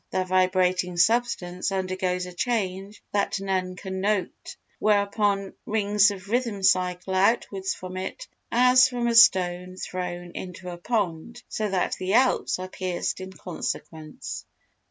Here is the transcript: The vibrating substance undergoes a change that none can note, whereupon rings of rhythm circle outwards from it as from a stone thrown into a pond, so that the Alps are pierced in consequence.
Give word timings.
The 0.09 0.23
vibrating 0.25 0.97
substance 0.97 1.71
undergoes 1.71 2.25
a 2.25 2.33
change 2.33 3.03
that 3.11 3.39
none 3.39 3.75
can 3.75 4.01
note, 4.01 4.55
whereupon 4.79 5.53
rings 5.67 6.09
of 6.09 6.27
rhythm 6.27 6.63
circle 6.63 7.13
outwards 7.13 7.75
from 7.75 7.97
it 7.97 8.27
as 8.51 8.89
from 8.89 9.05
a 9.05 9.13
stone 9.13 9.77
thrown 9.77 10.31
into 10.31 10.71
a 10.71 10.77
pond, 10.79 11.43
so 11.49 11.69
that 11.69 11.97
the 11.99 12.13
Alps 12.15 12.57
are 12.57 12.67
pierced 12.67 13.19
in 13.21 13.31
consequence. 13.31 14.43